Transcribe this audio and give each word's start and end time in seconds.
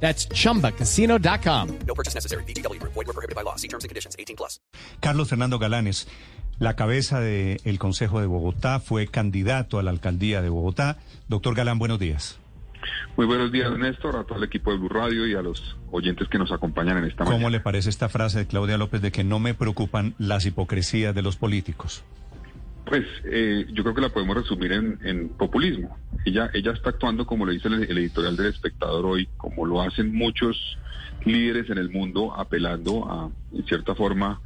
That's 0.00 0.28
chumbacasino.com. 0.28 1.68
No 1.86 1.94
purchase 1.94 2.14
necessary. 2.14 2.44
BGW. 2.44 2.78
Void 2.80 3.06
were 3.06 3.12
prohibited 3.12 3.34
by 3.34 3.42
law. 3.42 3.56
See 3.56 3.68
terms 3.68 3.84
and 3.84 3.88
conditions. 3.90 4.14
18 4.18 4.36
plus. 4.36 4.60
Carlos 5.00 5.28
Fernando 5.28 5.58
Galanes, 5.58 6.06
la 6.58 6.74
cabeza 6.76 7.20
del 7.20 7.78
Consejo 7.78 8.20
de 8.20 8.26
Bogotá, 8.26 8.78
fue 8.80 9.06
candidato 9.06 9.78
a 9.78 9.82
la 9.82 9.90
alcaldía 9.90 10.42
de 10.42 10.48
Bogotá. 10.50 10.98
Doctor 11.28 11.54
Galán, 11.54 11.78
buenos 11.78 11.98
días. 11.98 12.38
Muy 13.16 13.26
buenos 13.26 13.50
días, 13.50 13.70
Néstor, 13.78 14.16
a 14.16 14.24
todo 14.24 14.38
el 14.38 14.44
equipo 14.44 14.70
de 14.70 14.76
Blue 14.76 14.88
Radio 14.90 15.26
y 15.26 15.34
a 15.34 15.40
los 15.42 15.76
oyentes 15.90 16.28
que 16.28 16.38
nos 16.38 16.52
acompañan 16.52 16.98
en 16.98 17.04
esta 17.04 17.24
¿Cómo 17.24 17.38
mañana. 17.38 17.50
le 17.50 17.60
parece 17.60 17.88
esta 17.88 18.08
frase 18.08 18.38
de 18.40 18.46
Claudia 18.46 18.76
López 18.76 19.00
de 19.00 19.10
que 19.10 19.24
no 19.24 19.38
me 19.38 19.54
preocupan 19.54 20.14
las 20.18 20.44
hipocresías 20.44 21.14
de 21.14 21.22
los 21.22 21.36
políticos? 21.36 22.04
Pues 22.86 23.04
eh, 23.24 23.66
yo 23.72 23.82
creo 23.82 23.94
que 23.96 24.00
la 24.00 24.10
podemos 24.10 24.36
resumir 24.36 24.70
en, 24.70 24.98
en 25.02 25.28
populismo. 25.30 25.98
Ella, 26.24 26.50
ella 26.54 26.70
está 26.70 26.90
actuando 26.90 27.26
como 27.26 27.44
lo 27.44 27.50
dice 27.50 27.66
el, 27.66 27.82
editorial 27.82 28.36
del 28.36 28.46
espectador 28.46 29.04
hoy, 29.04 29.28
como 29.36 29.66
lo 29.66 29.82
hacen 29.82 30.14
muchos 30.14 30.78
líderes 31.24 31.68
en 31.68 31.78
el 31.78 31.90
mundo, 31.90 32.32
apelando 32.32 33.10
a, 33.10 33.28
en 33.52 33.66
cierta 33.66 33.96
forma, 33.96 34.40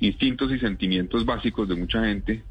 instintos 0.00 0.50
y 0.50 0.58
sentimientos 0.58 1.26
básicos 1.26 1.68
de 1.68 1.74
mucha 1.74 2.02
gente 2.06 2.42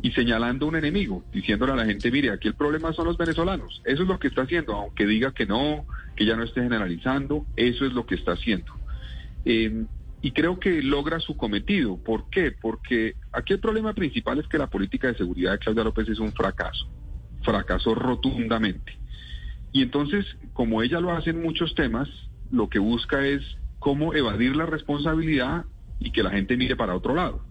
y 0.00 0.12
señalando 0.12 0.68
un 0.68 0.76
enemigo, 0.76 1.24
diciéndole 1.32 1.72
a 1.72 1.76
la 1.76 1.84
gente, 1.84 2.12
mire, 2.12 2.30
aquí 2.30 2.46
el 2.46 2.54
problema 2.54 2.92
son 2.92 3.06
los 3.06 3.18
venezolanos. 3.18 3.82
Eso 3.84 4.02
es 4.04 4.08
lo 4.08 4.20
que 4.20 4.28
está 4.28 4.42
haciendo, 4.42 4.76
aunque 4.76 5.06
diga 5.06 5.32
que 5.32 5.44
no, 5.44 5.86
que 6.14 6.24
ya 6.24 6.36
no 6.36 6.44
esté 6.44 6.62
generalizando, 6.62 7.44
eso 7.56 7.84
es 7.84 7.92
lo 7.94 8.06
que 8.06 8.14
está 8.14 8.32
haciendo. 8.32 8.72
Eh, 9.44 9.86
y 10.20 10.32
creo 10.32 10.58
que 10.58 10.82
logra 10.82 11.20
su 11.20 11.36
cometido. 11.36 11.96
¿Por 12.02 12.28
qué? 12.30 12.52
Porque 12.52 13.14
aquí 13.32 13.52
el 13.52 13.60
problema 13.60 13.94
principal 13.94 14.38
es 14.38 14.48
que 14.48 14.58
la 14.58 14.68
política 14.68 15.08
de 15.08 15.16
seguridad 15.16 15.52
de 15.52 15.58
Claudia 15.58 15.84
López 15.84 16.08
es 16.08 16.18
un 16.18 16.32
fracaso, 16.32 16.88
fracasó 17.44 17.94
rotundamente. 17.94 18.98
Y 19.72 19.82
entonces, 19.82 20.24
como 20.54 20.82
ella 20.82 21.00
lo 21.00 21.12
hace 21.12 21.30
en 21.30 21.42
muchos 21.42 21.74
temas, 21.74 22.08
lo 22.50 22.68
que 22.68 22.78
busca 22.78 23.26
es 23.26 23.42
cómo 23.78 24.14
evadir 24.14 24.56
la 24.56 24.66
responsabilidad 24.66 25.64
y 26.00 26.10
que 26.10 26.22
la 26.22 26.30
gente 26.30 26.56
mire 26.56 26.74
para 26.74 26.96
otro 26.96 27.14
lado. 27.14 27.44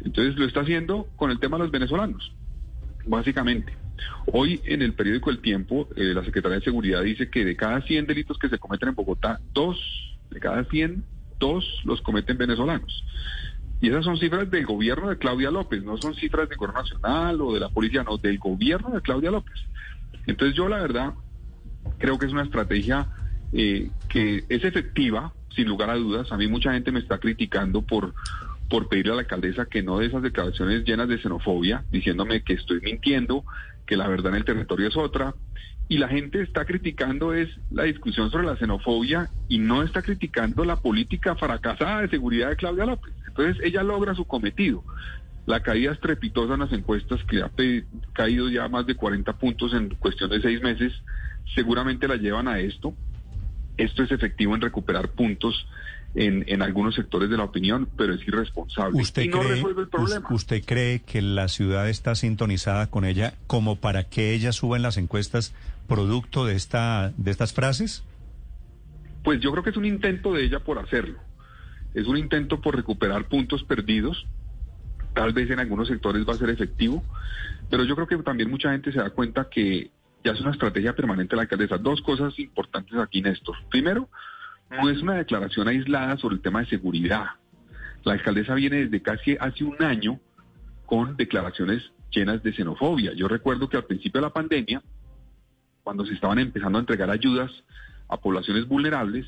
Entonces 0.00 0.36
lo 0.36 0.46
está 0.46 0.60
haciendo 0.60 1.06
con 1.16 1.30
el 1.30 1.38
tema 1.38 1.56
de 1.56 1.64
los 1.64 1.70
venezolanos, 1.70 2.32
básicamente. 3.06 3.76
Hoy 4.26 4.60
en 4.64 4.82
el 4.82 4.94
periódico 4.94 5.30
El 5.30 5.40
Tiempo, 5.40 5.88
eh, 5.94 6.12
la 6.14 6.24
Secretaría 6.24 6.58
de 6.58 6.64
Seguridad 6.64 7.02
dice 7.02 7.30
que 7.30 7.44
de 7.44 7.54
cada 7.54 7.82
100 7.82 8.06
delitos 8.06 8.38
que 8.38 8.48
se 8.48 8.58
cometen 8.58 8.88
en 8.88 8.94
Bogotá, 8.96 9.40
dos 9.52 9.78
de 10.30 10.40
cada 10.40 10.64
100, 10.64 11.04
dos 11.42 11.64
los 11.84 12.00
cometen 12.02 12.38
venezolanos. 12.38 13.04
Y 13.80 13.88
esas 13.88 14.04
son 14.04 14.16
cifras 14.16 14.48
del 14.48 14.64
gobierno 14.64 15.10
de 15.10 15.18
Claudia 15.18 15.50
López, 15.50 15.82
no 15.82 15.96
son 15.96 16.14
cifras 16.14 16.48
del 16.48 16.56
gobierno 16.56 16.82
nacional 16.82 17.40
o 17.40 17.52
de 17.52 17.58
la 17.58 17.68
policía, 17.68 18.04
no, 18.04 18.16
del 18.16 18.38
gobierno 18.38 18.90
de 18.90 19.00
Claudia 19.00 19.32
López. 19.32 19.60
Entonces 20.28 20.56
yo 20.56 20.68
la 20.68 20.80
verdad 20.80 21.14
creo 21.98 22.16
que 22.16 22.26
es 22.26 22.32
una 22.32 22.44
estrategia 22.44 23.08
eh, 23.52 23.90
que 24.08 24.44
es 24.48 24.64
efectiva, 24.64 25.32
sin 25.56 25.66
lugar 25.66 25.90
a 25.90 25.96
dudas. 25.96 26.30
A 26.30 26.36
mí 26.36 26.46
mucha 26.46 26.72
gente 26.72 26.92
me 26.92 27.00
está 27.00 27.18
criticando 27.18 27.82
por, 27.82 28.14
por 28.70 28.88
pedirle 28.88 29.12
a 29.12 29.16
la 29.16 29.22
alcaldesa 29.22 29.66
que 29.66 29.82
no 29.82 29.98
de 29.98 30.06
esas 30.06 30.22
declaraciones 30.22 30.84
llenas 30.84 31.08
de 31.08 31.18
xenofobia, 31.18 31.84
diciéndome 31.90 32.44
que 32.44 32.52
estoy 32.52 32.80
mintiendo, 32.80 33.44
que 33.84 33.96
la 33.96 34.06
verdad 34.06 34.30
en 34.30 34.38
el 34.38 34.44
territorio 34.44 34.86
es 34.86 34.96
otra. 34.96 35.34
Y 35.88 35.98
la 35.98 36.08
gente 36.08 36.40
está 36.42 36.64
criticando 36.64 37.34
es 37.34 37.48
la 37.70 37.84
discusión 37.84 38.30
sobre 38.30 38.46
la 38.46 38.56
xenofobia 38.56 39.28
y 39.48 39.58
no 39.58 39.82
está 39.82 40.02
criticando 40.02 40.64
la 40.64 40.76
política 40.76 41.34
fracasada 41.36 42.02
de 42.02 42.08
seguridad 42.08 42.48
de 42.48 42.56
Claudia 42.56 42.86
López. 42.86 43.12
Entonces 43.26 43.62
ella 43.62 43.82
logra 43.82 44.14
su 44.14 44.24
cometido. 44.24 44.84
La 45.44 45.60
caída 45.60 45.92
estrepitosa 45.92 46.54
en 46.54 46.60
las 46.60 46.72
encuestas, 46.72 47.22
que 47.24 47.42
ha 47.42 47.50
caído 48.12 48.48
ya 48.48 48.68
más 48.68 48.86
de 48.86 48.94
40 48.94 49.32
puntos 49.34 49.74
en 49.74 49.90
cuestión 49.96 50.30
de 50.30 50.40
seis 50.40 50.62
meses, 50.62 50.92
seguramente 51.54 52.06
la 52.06 52.16
llevan 52.16 52.48
a 52.48 52.60
esto. 52.60 52.94
Esto 53.76 54.02
es 54.02 54.12
efectivo 54.12 54.54
en 54.54 54.60
recuperar 54.60 55.08
puntos 55.08 55.66
en, 56.14 56.44
en 56.46 56.60
algunos 56.62 56.94
sectores 56.94 57.30
de 57.30 57.36
la 57.38 57.44
opinión, 57.44 57.88
pero 57.96 58.14
es 58.14 58.26
irresponsable. 58.26 59.00
¿Usted 59.00 59.22
y 59.22 59.28
no 59.28 59.40
cree, 59.40 59.50
resuelve 59.52 59.82
el 59.82 59.88
problema. 59.88 60.26
us- 60.28 60.34
¿Usted 60.42 60.62
cree 60.64 61.00
que 61.00 61.22
la 61.22 61.48
ciudad 61.48 61.88
está 61.88 62.14
sintonizada 62.14 62.88
con 62.88 63.04
ella 63.04 63.34
como 63.46 63.76
para 63.76 64.04
que 64.04 64.34
ella 64.34 64.52
suba 64.52 64.76
en 64.76 64.82
las 64.82 64.96
encuestas 64.98 65.54
producto 65.88 66.44
de, 66.44 66.54
esta, 66.54 67.12
de 67.16 67.30
estas 67.30 67.52
frases? 67.54 68.04
Pues 69.24 69.40
yo 69.40 69.52
creo 69.52 69.62
que 69.62 69.70
es 69.70 69.76
un 69.76 69.84
intento 69.84 70.32
de 70.34 70.44
ella 70.44 70.60
por 70.60 70.78
hacerlo. 70.78 71.18
Es 71.94 72.06
un 72.06 72.16
intento 72.16 72.60
por 72.60 72.74
recuperar 72.76 73.28
puntos 73.28 73.62
perdidos. 73.64 74.26
Tal 75.14 75.32
vez 75.32 75.50
en 75.50 75.60
algunos 75.60 75.88
sectores 75.88 76.26
va 76.28 76.32
a 76.34 76.38
ser 76.38 76.50
efectivo, 76.50 77.04
pero 77.70 77.84
yo 77.84 77.94
creo 77.94 78.06
que 78.06 78.16
también 78.18 78.50
mucha 78.50 78.72
gente 78.72 78.92
se 78.92 78.98
da 78.98 79.10
cuenta 79.10 79.48
que 79.50 79.90
ya 80.24 80.32
es 80.32 80.40
una 80.40 80.52
estrategia 80.52 80.94
permanente 80.94 81.30
de 81.30 81.36
la 81.36 81.42
alcaldesa. 81.42 81.76
Dos 81.78 82.00
cosas 82.00 82.38
importantes 82.38 82.98
aquí, 82.98 83.20
Néstor. 83.20 83.56
Primero, 83.70 84.08
no 84.72 84.88
es 84.88 85.02
una 85.02 85.14
declaración 85.14 85.68
aislada 85.68 86.16
sobre 86.16 86.36
el 86.36 86.42
tema 86.42 86.60
de 86.60 86.66
seguridad. 86.66 87.26
La 88.04 88.14
alcaldesa 88.14 88.54
viene 88.54 88.84
desde 88.84 89.02
casi 89.02 89.36
hace 89.38 89.64
un 89.64 89.82
año 89.82 90.18
con 90.86 91.16
declaraciones 91.16 91.82
llenas 92.10 92.42
de 92.42 92.52
xenofobia. 92.52 93.12
Yo 93.14 93.28
recuerdo 93.28 93.68
que 93.68 93.76
al 93.76 93.84
principio 93.84 94.20
de 94.20 94.26
la 94.26 94.32
pandemia, 94.32 94.82
cuando 95.82 96.04
se 96.04 96.14
estaban 96.14 96.38
empezando 96.38 96.78
a 96.78 96.80
entregar 96.80 97.10
ayudas 97.10 97.50
a 98.08 98.16
poblaciones 98.16 98.66
vulnerables, 98.66 99.26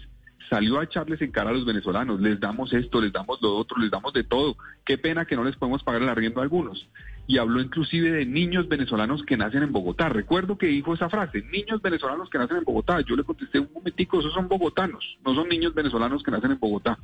salió 0.50 0.78
a 0.78 0.84
echarles 0.84 1.20
en 1.22 1.30
cara 1.30 1.50
a 1.50 1.52
los 1.52 1.64
venezolanos, 1.64 2.20
les 2.20 2.38
damos 2.38 2.72
esto, 2.72 3.00
les 3.00 3.12
damos 3.12 3.40
lo 3.40 3.56
otro, 3.56 3.78
les 3.78 3.90
damos 3.90 4.12
de 4.12 4.24
todo. 4.24 4.56
Qué 4.84 4.98
pena 4.98 5.24
que 5.24 5.36
no 5.36 5.44
les 5.44 5.56
podemos 5.56 5.82
pagar 5.82 6.02
el 6.02 6.08
arriendo 6.08 6.40
a 6.40 6.42
algunos. 6.42 6.86
Y 7.26 7.38
habló 7.38 7.60
inclusive 7.60 8.10
de 8.10 8.26
niños 8.26 8.68
venezolanos 8.68 9.22
que 9.22 9.36
nacen 9.36 9.62
en 9.62 9.72
Bogotá. 9.72 10.08
Recuerdo 10.08 10.58
que 10.58 10.66
dijo 10.66 10.92
esa 10.94 11.08
frase, 11.08 11.42
niños 11.50 11.80
venezolanos 11.80 12.28
que 12.28 12.38
nacen 12.38 12.58
en 12.58 12.64
Bogotá. 12.64 13.00
Yo 13.00 13.16
le 13.16 13.24
contesté 13.24 13.58
un 13.58 13.70
momentico, 13.72 14.20
esos 14.20 14.34
son 14.34 14.48
bogotanos, 14.48 15.18
no 15.24 15.34
son 15.34 15.48
niños 15.48 15.74
venezolanos 15.74 16.22
que 16.22 16.30
nacen 16.30 16.52
en 16.52 16.58
Bogotá. 16.58 16.98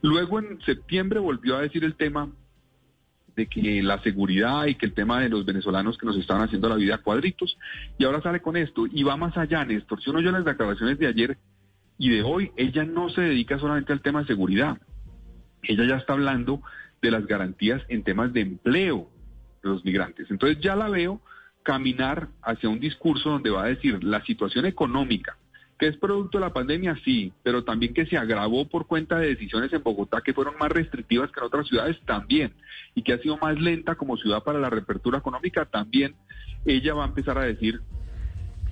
Luego 0.00 0.38
en 0.38 0.60
septiembre 0.62 1.18
volvió 1.18 1.56
a 1.56 1.62
decir 1.62 1.84
el 1.84 1.94
tema 1.94 2.28
de 3.36 3.46
que 3.46 3.82
la 3.82 4.00
seguridad 4.02 4.66
y 4.66 4.74
que 4.74 4.86
el 4.86 4.94
tema 4.94 5.20
de 5.20 5.28
los 5.28 5.44
venezolanos 5.44 5.96
que 5.96 6.06
nos 6.06 6.16
estaban 6.16 6.42
haciendo 6.42 6.68
la 6.68 6.76
vida 6.76 6.98
cuadritos, 6.98 7.56
y 7.98 8.04
ahora 8.04 8.20
sale 8.20 8.40
con 8.40 8.56
esto, 8.56 8.86
y 8.86 9.02
va 9.02 9.16
más 9.16 9.36
allá, 9.36 9.64
Néstor. 9.64 10.02
Si 10.02 10.10
uno 10.10 10.18
oye 10.18 10.30
las 10.30 10.44
declaraciones 10.44 10.98
de 10.98 11.06
ayer 11.06 11.38
y 11.98 12.10
de 12.10 12.22
hoy, 12.22 12.50
ella 12.56 12.84
no 12.84 13.08
se 13.08 13.22
dedica 13.22 13.58
solamente 13.58 13.92
al 13.92 14.02
tema 14.02 14.20
de 14.20 14.26
seguridad, 14.26 14.78
ella 15.62 15.84
ya 15.84 15.96
está 15.96 16.12
hablando 16.12 16.62
de 17.00 17.10
las 17.10 17.26
garantías 17.26 17.82
en 17.88 18.02
temas 18.02 18.32
de 18.32 18.42
empleo 18.42 19.08
los 19.62 19.84
migrantes. 19.84 20.30
Entonces 20.30 20.58
ya 20.60 20.76
la 20.76 20.88
veo 20.88 21.20
caminar 21.62 22.28
hacia 22.42 22.68
un 22.68 22.80
discurso 22.80 23.30
donde 23.30 23.50
va 23.50 23.64
a 23.64 23.68
decir 23.68 24.02
la 24.02 24.24
situación 24.24 24.66
económica, 24.66 25.36
que 25.78 25.88
es 25.88 25.96
producto 25.96 26.38
de 26.38 26.44
la 26.44 26.52
pandemia, 26.52 26.96
sí, 27.04 27.32
pero 27.42 27.64
también 27.64 27.94
que 27.94 28.06
se 28.06 28.16
agravó 28.16 28.68
por 28.68 28.86
cuenta 28.86 29.18
de 29.18 29.28
decisiones 29.28 29.72
en 29.72 29.82
Bogotá 29.82 30.20
que 30.20 30.34
fueron 30.34 30.54
más 30.58 30.70
restrictivas 30.70 31.30
que 31.30 31.40
en 31.40 31.46
otras 31.46 31.66
ciudades 31.66 31.98
también, 32.04 32.52
y 32.94 33.02
que 33.02 33.12
ha 33.12 33.18
sido 33.18 33.38
más 33.38 33.58
lenta 33.60 33.94
como 33.94 34.16
ciudad 34.16 34.42
para 34.42 34.58
la 34.58 34.70
reapertura 34.70 35.18
económica 35.18 35.64
también, 35.64 36.14
ella 36.64 36.94
va 36.94 37.04
a 37.04 37.08
empezar 37.08 37.38
a 37.38 37.42
decir 37.42 37.80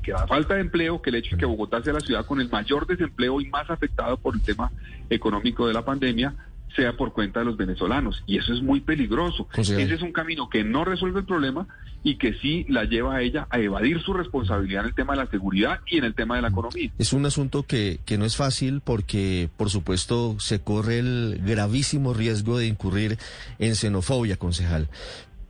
que 0.03 0.13
la 0.13 0.27
falta 0.27 0.55
de 0.55 0.63
empleo, 0.63 1.03
que 1.03 1.11
el 1.11 1.17
hecho 1.17 1.37
de 1.37 1.41
que 1.41 1.47
Bogotá 1.47 1.83
sea 1.83 1.93
la 1.93 2.01
ciudad 2.01 2.25
con 2.25 2.41
el 2.41 2.49
mayor 2.49 2.87
desempleo 2.87 3.41
y 3.41 3.49
más 3.49 3.69
afectado 3.71 4.17
por 4.17 4.35
el 4.35 4.43
tema 4.43 4.71
económico 5.11 5.67
de 5.67 5.75
la 5.75 5.85
pandemia, 5.85 6.35
sea 6.77 6.97
por 6.97 7.13
cuenta 7.13 7.41
de 7.41 7.47
los 7.47 7.57
venezolanos. 7.57 8.23
Y 8.27 8.39
eso 8.39 8.53
es 8.53 8.63
muy 8.63 8.81
peligroso. 8.81 9.47
Consejero. 9.55 9.87
Ese 9.87 9.95
es 9.95 10.03
un 10.03 10.13
camino 10.13 10.49
que 10.49 10.65
no 10.65 10.85
resuelve 10.85 11.21
el 11.21 11.27
problema 11.27 11.67
y 12.03 12.17
que 12.17 12.35
sí 12.35 12.65
la 12.69 12.85
lleva 12.85 13.17
a 13.17 13.23
ella 13.23 13.47
a 13.51 13.59
evadir 13.59 14.01
su 14.01 14.13
responsabilidad 14.13 14.83
en 14.83 14.89
el 14.89 14.95
tema 14.95 15.13
de 15.15 15.25
la 15.25 15.31
seguridad 15.31 15.81
y 15.87 15.99
en 15.99 16.05
el 16.05 16.15
tema 16.15 16.37
de 16.37 16.43
la 16.43 16.49
economía. 16.49 16.91
Es 16.99 17.13
un 17.13 17.27
asunto 17.27 17.65
que, 17.65 18.01
que 18.05 18.19
no 18.19 18.25
es 18.25 18.37
fácil 18.37 18.81
porque, 18.81 19.51
por 19.57 19.71
supuesto, 19.71 20.37
se 20.39 20.61
corre 20.61 20.99
el 20.99 21.41
gravísimo 21.45 22.15
riesgo 22.15 22.59
de 22.59 22.67
incurrir 22.67 23.19
en 23.59 23.75
xenofobia, 23.75 24.37
concejal. 24.37 24.89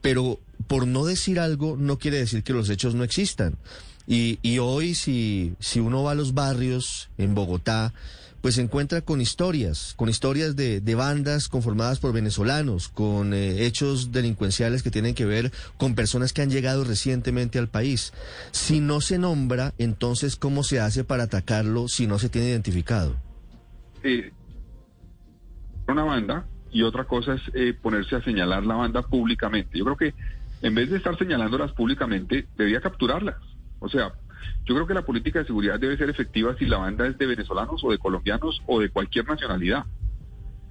Pero 0.01 0.39
por 0.67 0.87
no 0.87 1.05
decir 1.05 1.39
algo 1.39 1.77
no 1.77 1.97
quiere 1.97 2.17
decir 2.17 2.43
que 2.43 2.53
los 2.53 2.69
hechos 2.69 2.95
no 2.95 3.03
existan. 3.03 3.57
Y, 4.07 4.39
y 4.41 4.57
hoy 4.57 4.95
si, 4.95 5.53
si 5.59 5.79
uno 5.79 6.03
va 6.03 6.11
a 6.11 6.15
los 6.15 6.33
barrios 6.33 7.09
en 7.17 7.35
Bogotá, 7.35 7.93
pues 8.41 8.55
se 8.55 8.61
encuentra 8.61 9.01
con 9.01 9.21
historias, 9.21 9.93
con 9.95 10.09
historias 10.09 10.55
de, 10.55 10.81
de 10.81 10.95
bandas 10.95 11.47
conformadas 11.47 11.99
por 11.99 12.11
venezolanos, 12.11 12.89
con 12.89 13.33
eh, 13.33 13.65
hechos 13.65 14.11
delincuenciales 14.11 14.83
que 14.83 14.91
tienen 14.91 15.15
que 15.15 15.25
ver 15.25 15.51
con 15.77 15.95
personas 15.95 16.33
que 16.33 16.41
han 16.41 16.49
llegado 16.49 16.83
recientemente 16.83 17.59
al 17.59 17.67
país. 17.67 18.13
Si 18.51 18.79
no 18.79 19.01
se 19.01 19.17
nombra, 19.17 19.73
entonces, 19.77 20.35
¿cómo 20.35 20.63
se 20.63 20.79
hace 20.79 21.03
para 21.03 21.23
atacarlo 21.23 21.87
si 21.87 22.07
no 22.07 22.19
se 22.19 22.29
tiene 22.29 22.49
identificado? 22.49 23.15
Eh, 24.03 24.31
una 25.87 26.03
banda 26.03 26.45
y 26.71 26.83
otra 26.83 27.03
cosa 27.03 27.35
es 27.35 27.41
eh, 27.53 27.73
ponerse 27.79 28.15
a 28.15 28.23
señalar 28.23 28.65
la 28.65 28.75
banda 28.75 29.01
públicamente. 29.03 29.77
Yo 29.77 29.85
creo 29.85 29.97
que 29.97 30.13
en 30.61 30.75
vez 30.75 30.89
de 30.89 30.97
estar 30.97 31.17
señalándolas 31.17 31.71
públicamente, 31.73 32.47
debía 32.57 32.81
capturarlas. 32.81 33.37
O 33.79 33.89
sea, 33.89 34.13
yo 34.65 34.75
creo 34.75 34.87
que 34.87 34.93
la 34.93 35.05
política 35.05 35.39
de 35.39 35.45
seguridad 35.45 35.79
debe 35.79 35.97
ser 35.97 36.09
efectiva 36.09 36.55
si 36.57 36.65
la 36.65 36.77
banda 36.77 37.07
es 37.07 37.17
de 37.17 37.25
venezolanos 37.25 37.83
o 37.83 37.91
de 37.91 37.97
colombianos 37.97 38.61
o 38.67 38.79
de 38.79 38.89
cualquier 38.89 39.27
nacionalidad. 39.27 39.85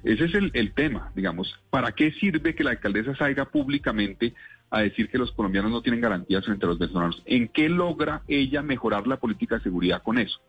Ese 0.03 0.25
es 0.25 0.35
el, 0.35 0.73
tema, 0.73 1.13
digamos. 1.15 1.55
¿Para 1.69 1.93
qué 1.93 2.13
sirve 2.13 2.55
que 2.55 2.65
la 2.65 2.71
alcaldesa 2.71 3.15
salga 3.17 3.45
públicamente 3.45 4.35
a 4.71 4.81
decir 4.81 5.11
que 5.11 5.19
los 5.19 5.33
colombianos 5.33 5.71
no 5.71 5.83
tienen 5.83 6.01
garantías 6.01 6.45
frente 6.45 6.65
a 6.65 6.69
los 6.69 6.79
venezolanos? 6.79 7.23
¿En 7.27 7.49
qué 7.49 7.69
logra 7.69 8.23
ella 8.27 8.63
mejorar 8.63 9.07
la 9.07 9.19
política 9.19 9.57
de 9.57 9.63
seguridad 9.63 10.03
con 10.03 10.19
eso? 10.19 10.41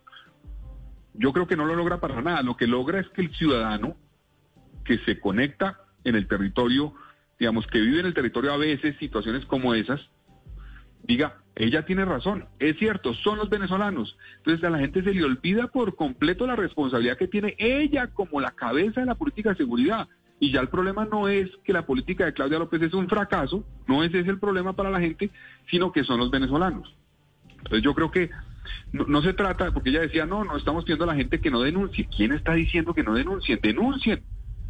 Yo 1.13 1.33
creo 1.33 1.47
que 1.47 1.57
no 1.57 1.65
lo 1.65 1.75
logra 1.75 1.99
para 1.99 2.21
nada. 2.21 2.41
Lo 2.41 2.55
que 2.55 2.67
logra 2.67 2.99
es 3.01 3.09
que 3.09 3.21
el 3.21 3.35
ciudadano 3.35 3.97
que 4.85 4.99
se 4.99 5.19
conecta 5.19 5.81
en 6.05 6.15
el 6.15 6.27
territorio, 6.27 6.93
digamos, 7.37 7.67
que 7.67 7.81
vive 7.81 7.99
en 7.99 8.05
el 8.05 8.13
territorio 8.13 8.53
a 8.53 8.57
veces 8.57 8.95
situaciones 8.99 9.45
como 9.45 9.73
esas, 9.73 9.99
diga, 11.03 11.40
ella 11.55 11.85
tiene 11.85 12.05
razón, 12.05 12.45
es 12.59 12.77
cierto, 12.77 13.13
son 13.13 13.37
los 13.37 13.49
venezolanos. 13.49 14.17
Entonces 14.37 14.63
a 14.63 14.69
la 14.69 14.79
gente 14.79 15.03
se 15.03 15.13
le 15.13 15.23
olvida 15.23 15.67
por 15.67 15.95
completo 15.95 16.47
la 16.47 16.55
responsabilidad 16.55 17.17
que 17.17 17.27
tiene 17.27 17.55
ella 17.57 18.07
como 18.07 18.39
la 18.39 18.51
cabeza 18.51 19.01
de 19.01 19.07
la 19.07 19.15
política 19.15 19.49
de 19.49 19.57
seguridad. 19.57 20.07
Y 20.39 20.51
ya 20.51 20.61
el 20.61 20.69
problema 20.69 21.05
no 21.05 21.27
es 21.27 21.49
que 21.63 21.73
la 21.73 21.85
política 21.85 22.25
de 22.25 22.33
Claudia 22.33 22.57
López 22.57 22.81
es 22.81 22.93
un 22.93 23.07
fracaso, 23.07 23.63
no 23.87 24.03
ese 24.03 24.19
es 24.19 24.27
el 24.27 24.39
problema 24.39 24.73
para 24.73 24.89
la 24.89 24.99
gente, 24.99 25.29
sino 25.69 25.91
que 25.91 26.03
son 26.03 26.19
los 26.19 26.31
venezolanos. 26.31 26.95
Entonces 27.57 27.83
yo 27.83 27.93
creo 27.93 28.09
que 28.09 28.31
no, 28.91 29.21
se 29.21 29.33
trata, 29.33 29.71
porque 29.71 29.89
ella 29.89 30.01
decía, 30.01 30.25
no, 30.25 30.43
no 30.43 30.57
estamos 30.57 30.83
pidiendo 30.83 31.03
a 31.03 31.07
la 31.07 31.15
gente 31.15 31.39
que 31.41 31.51
no 31.51 31.61
denuncie. 31.61 32.07
¿Quién 32.15 32.31
está 32.31 32.53
diciendo 32.53 32.93
que 32.93 33.03
no 33.03 33.13
denuncien? 33.13 33.59
Denuncien. 33.61 34.23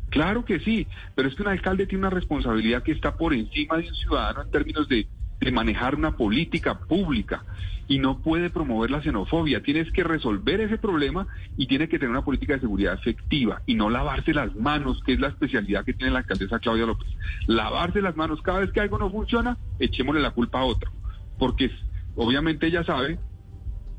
Claro 0.09 0.43
que 0.43 0.59
sí, 0.59 0.87
pero 1.15 1.29
es 1.29 1.35
que 1.35 1.43
un 1.43 1.47
alcalde 1.47 1.85
tiene 1.85 2.05
una 2.05 2.09
responsabilidad 2.09 2.83
que 2.83 2.91
está 2.91 3.15
por 3.15 3.33
encima 3.33 3.77
de 3.77 3.87
un 3.87 3.95
ciudadano 3.95 4.41
en 4.41 4.51
términos 4.51 4.89
de, 4.89 5.07
de 5.41 5.51
manejar 5.51 5.95
una 5.95 6.11
política 6.15 6.79
pública 6.79 7.43
y 7.87 7.99
no 7.99 8.19
puede 8.19 8.49
promover 8.49 8.91
la 8.91 9.01
xenofobia. 9.01 9.63
Tienes 9.63 9.91
que 9.91 10.03
resolver 10.03 10.61
ese 10.61 10.77
problema 10.77 11.27
y 11.57 11.67
tiene 11.67 11.89
que 11.89 11.97
tener 11.97 12.11
una 12.11 12.23
política 12.23 12.53
de 12.53 12.61
seguridad 12.61 12.93
efectiva 12.93 13.63
y 13.65 13.75
no 13.75 13.89
lavarse 13.89 14.33
las 14.33 14.55
manos, 14.55 15.01
que 15.03 15.13
es 15.13 15.19
la 15.19 15.29
especialidad 15.29 15.83
que 15.83 15.93
tiene 15.93 16.13
la 16.13 16.19
alcaldesa 16.19 16.59
Claudia 16.59 16.85
López. 16.85 17.07
Lavarse 17.47 18.01
las 18.01 18.15
manos 18.15 18.41
cada 18.41 18.59
vez 18.59 18.71
que 18.71 18.79
algo 18.79 18.99
no 18.99 19.09
funciona, 19.09 19.57
echémosle 19.79 20.21
la 20.21 20.31
culpa 20.31 20.59
a 20.59 20.63
otro, 20.63 20.91
porque 21.37 21.71
obviamente 22.15 22.67
ella 22.67 22.83
sabe 22.83 23.19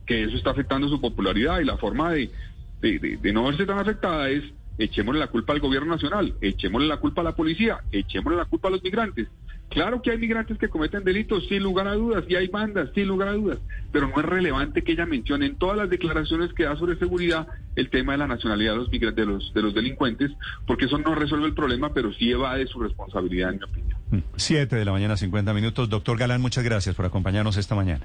que 0.07 0.25
eso 0.25 0.37
está 0.37 0.51
afectando 0.51 0.89
su 0.89 1.01
popularidad 1.01 1.61
y 1.61 1.65
la 1.65 1.77
forma 1.77 2.13
de, 2.13 2.31
no 3.33 3.45
verse 3.45 3.67
tan 3.67 3.79
afectada 3.79 4.31
es 4.31 4.45
echémosle 4.79 5.21
la 5.21 5.27
culpa 5.27 5.53
al 5.53 5.61
gobierno 5.61 5.93
nacional, 5.93 6.35
echémosle 6.41 6.89
la 6.89 6.97
culpa 6.97 7.21
a 7.21 7.25
la 7.25 7.37
policía, 7.37 7.81
echémosle 7.91 8.39
la 8.39 8.47
culpa 8.47 8.69
a 8.69 8.71
los 8.71 8.83
migrantes. 8.83 9.29
Claro 9.73 10.03
que 10.03 10.11
hay 10.11 10.19
migrantes 10.19 10.59
que 10.59 10.69
cometen 10.69 11.03
delitos, 11.03 11.47
sin 11.49 11.63
lugar 11.63 11.89
a 11.89 11.95
dudas, 11.95 12.25
y 12.29 12.37
hay 12.37 12.49
bandas, 12.49 12.91
sin 12.95 13.09
lugar 13.09 13.29
a 13.29 13.33
dudas, 13.33 13.59
pero 13.91 14.07
no 14.07 14.21
es 14.21 14.25
relevante 14.25 14.83
que 14.83 14.93
ella 14.93 15.07
mencione 15.07 15.47
en 15.47 15.57
todas 15.57 15.79
las 15.79 15.89
declaraciones 15.89 16.53
que 16.53 16.65
da 16.65 16.77
sobre 16.77 16.99
seguridad 16.99 17.47
el 17.75 17.89
tema 17.89 18.13
de 18.13 18.19
la 18.19 18.27
nacionalidad 18.27 18.73
de 18.73 18.79
los 18.79 18.91
migrantes, 18.91 19.27
de 19.27 19.33
los, 19.33 19.55
de 19.55 19.63
los 19.63 19.75
delincuentes, 19.75 20.31
porque 20.67 20.85
eso 20.85 20.99
no 20.99 21.15
resuelve 21.15 21.47
el 21.47 21.55
problema, 21.55 21.93
pero 21.95 22.13
sí 22.13 22.31
evade 22.31 22.67
su 22.67 22.81
responsabilidad, 22.81 23.51
en 23.51 23.59
mi 23.59 23.65
opinión. 23.65 24.25
Siete 24.37 24.77
de 24.77 24.85
la 24.85 24.93
mañana, 24.93 25.17
50 25.17 25.55
minutos. 25.55 25.89
Doctor 25.89 26.19
Galán, 26.19 26.43
muchas 26.43 26.65
gracias 26.65 26.95
por 26.95 27.07
acompañarnos 27.07 27.57
esta 27.57 27.75
mañana. 27.75 28.05